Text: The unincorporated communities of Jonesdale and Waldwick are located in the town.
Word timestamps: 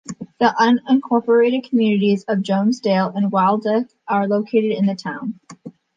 The 0.39 0.47
unincorporated 0.59 1.69
communities 1.69 2.23
of 2.23 2.41
Jonesdale 2.41 3.11
and 3.15 3.31
Waldwick 3.31 3.85
are 4.07 4.27
located 4.27 4.71
in 4.71 4.87
the 4.87 4.95
town. 4.95 5.39